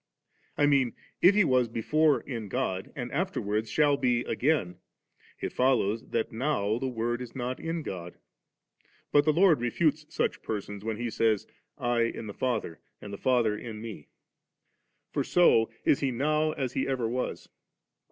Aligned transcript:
I 0.57 0.65
mean, 0.65 0.95
if 1.21 1.35
He 1.35 1.43
was 1.43 1.67
before 1.67 2.21
in 2.21 2.49
•God, 2.49 2.91
and 2.95 3.11
afterwards 3.11 3.69
shall 3.69 3.97
be 3.97 4.21
again, 4.21 4.79
it 5.39 5.53
follows 5.53 6.07
that 6.09 6.31
now 6.31 6.79
the 6.79 6.87
Word 6.87 7.21
is 7.21 7.35
not 7.35 7.59
in 7.59 7.83
God. 7.83 8.17
But 9.11 9.25
the 9.25 9.31
Lord 9.31 9.61
refutes 9.61 10.07
such 10.09 10.41
persons 10.41 10.83
when 10.83 10.97
He 10.97 11.11
says, 11.11 11.45
*I 11.77 12.01
in 12.05 12.25
the 12.25 12.33
Father 12.33 12.79
and 12.99 13.13
the 13.13 13.17
Father 13.19 13.55
in 13.55 13.79
Me;' 13.79 14.07
for 15.11 15.23
so 15.23 15.69
is 15.85 15.97
«lkSfm,94,m,q; 15.97 15.97
Or.Ll4•■•^• 15.97 15.97
John 15.97 15.97
jdr. 15.97 15.97
m* 15.97 15.99
He 15.99 16.11
now 16.17 16.51
as 16.63 16.73
He 16.73 16.87
ever 16.87 17.07
was. 17.07 17.47